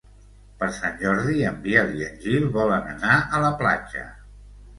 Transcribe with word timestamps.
Per 0.61 0.69
Sant 0.77 0.95
Jordi 1.01 1.45
en 1.49 1.59
Biel 1.65 1.93
i 1.99 2.07
en 2.07 2.17
Gil 2.25 2.49
volen 2.57 2.89
anar 2.95 3.19
a 3.21 3.43
la 3.45 3.53
platja. 3.61 4.09